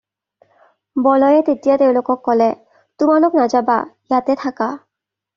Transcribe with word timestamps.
বলোৱে 1.07 1.41
তেতিয়া 1.49 1.75
তেওঁলোকক 1.81 2.17
ক'লে- 2.27 2.47
"তোমালোক 3.03 3.37
নাযাবা, 3.41 3.75
ইয়াতে 4.09 4.37
থাকা।" 4.45 4.71